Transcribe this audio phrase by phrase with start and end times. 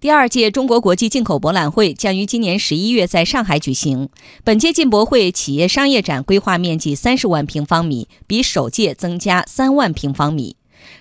[0.00, 4.08] 第二届中国国际进口博览会将于今年十一月在上海举行。
[4.42, 10.56] 本届进博会企业商业展规划面积三十万平方米，比首届增加三万平方米。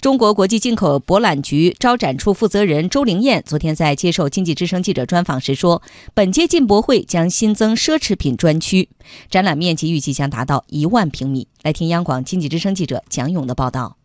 [0.00, 5.82] 中国国际进口博览局招展处负责人周玲燕昨天在接受经济之声记者专访时说，
[6.14, 8.88] 本届进博会将新增奢侈品专区，
[9.28, 11.48] 展览面积预计将达到一万平米。
[11.62, 13.96] 来听央广经济之声记者蒋勇的报道。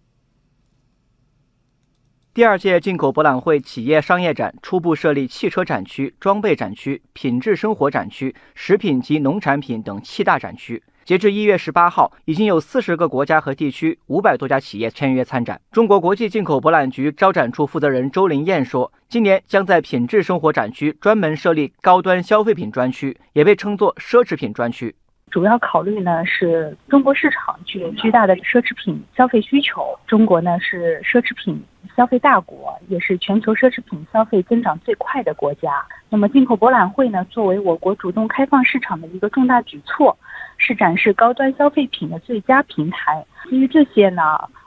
[2.39, 10.81] 第二届进口博览会企业商业展初步设立汽车展区、装备展区、品质生活展区、食品及农产品等七大展区。
[11.03, 15.59] 截至一月十八号，已经有四十个国家和地区五百多家企业签约参展。
[15.73, 24.95] 中国国际进口博览局招展处负责人周林燕说，今年将在品质生活展区专门设立高端消费品专区，也被称作奢侈品专区。
[25.29, 31.63] 主要考虑呢是中国市场具有巨大的奢侈品消费需求，中国呢是奢侈品
[31.95, 35.85] 消费大国，也是全球奢侈品消费增长最快的国家。
[36.09, 40.17] 那么进口博览会呢，作为我国主动开放市场的一个重大举措，
[40.57, 43.23] 是展示高端消费品的最佳平台。
[43.49, 44.23] 基于这些呢，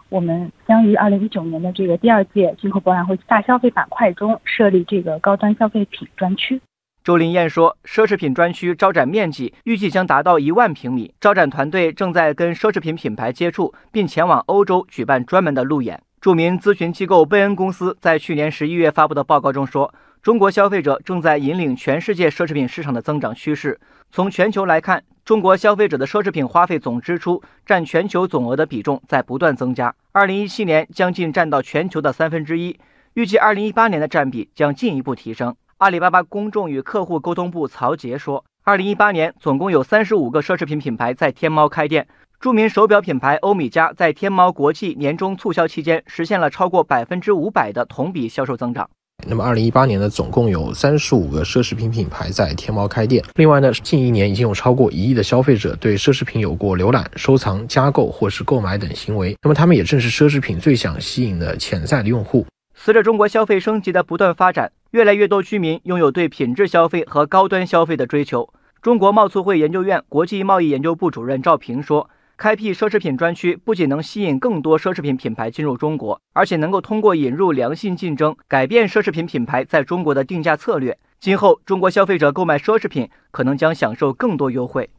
[0.08, 6.60] 我们将于二零一九年的这个第二届进口博览会大消费板块中设立这个高端消费品专区。
[7.04, 19.92] 周林燕说：“奢侈品专区招展面积预计将达到一万平米，招展团队正在跟奢侈品品牌接触，并前往欧洲举办专门的路演。”著名咨询机构贝恩公司在去年十一月发布的报告中说
[20.22, 23.80] ：“中国消费者正在引领全世界奢侈品市场的增长趋势。
[24.12, 32.78] 从全球来看，中国消费者的奢侈品花费总支出占全球总额的比重在不断增加，二零一七年将近占到全球的三分之一，
[33.14, 42.06] 预计二零一八年的占比将进一步提升。”阿里巴巴公众与客户沟通部曹杰说，二零一八年总共有三十五个奢侈品品牌在天猫开店。
[42.38, 48.88] 著名手表品牌欧米茄在天猫国际年终促销期间实现了超过百分之五百的同比销售增长。
[49.26, 53.20] 那么，二零一八年呢，总共有三十五个奢侈品品牌在天猫开店。
[53.34, 59.36] 另外呢，近一年已经有超过一亿的消费者对奢侈品有过浏览、收藏、加购或是购买等行为。
[59.42, 62.46] 那么，他们也正是奢侈品最想吸引的潜在的用户。
[62.72, 64.70] 随着中国消费升级的不断发展。
[64.92, 68.52] 越来越多居民拥有对品质消费和高端消费的追求。
[68.82, 80.98] 中国贸促会研究院国际贸易研究部主任赵平说：“开辟奢侈品专区不仅能吸引更多奢侈品品牌进入中国，而且能够通过引入良性竞争，改变奢侈品品牌在中国的定价策略。
[81.18, 84.90] 今后，中国消费者购买奢侈品可能将享受更多优惠。”